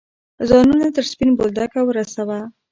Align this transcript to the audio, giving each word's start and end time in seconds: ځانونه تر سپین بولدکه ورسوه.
ځانونه 0.49 0.85
تر 0.95 1.03
سپین 1.11 1.31
بولدکه 1.37 1.81
ورسوه. 1.85 2.39